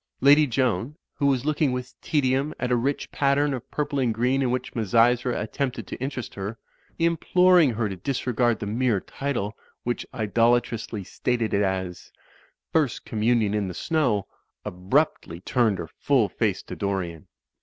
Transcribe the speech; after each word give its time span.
Lady 0.19 0.47
Joan, 0.47 0.95
who 1.13 1.27
was 1.27 1.45
looking 1.45 1.71
with 1.73 1.93
tedium 2.01 2.55
at 2.59 2.71
a 2.71 2.75
rich 2.75 3.11
pattern 3.11 3.53
of 3.53 3.69
purple 3.69 3.99
and 3.99 4.11
green 4.11 4.41
in 4.41 4.49
which 4.49 4.73
Misysra 4.73 5.39
attempt 5.39 5.77
ed 5.77 5.85
to 5.85 5.95
interest 6.01 6.33
her 6.33 6.57
(imploring 6.97 7.73
her 7.75 7.87
to 7.87 7.95
disregard 7.95 8.57
the 8.57 8.65
mere 8.65 8.99
title, 8.99 9.55
which 9.83 10.07
idolatrously 10.11 11.03
stated 11.03 11.53
it 11.53 11.61
as 11.61 12.11
"First 12.73 13.05
Commun 13.05 13.43
ion 13.43 13.53
in 13.53 13.67
the 13.67 13.75
Snow"), 13.75 14.25
abruptly 14.65 15.39
turned 15.39 15.77
her 15.77 15.89
full 15.99 16.29
face 16.29 16.63
to 16.63 16.75
Dorian. 16.75 17.27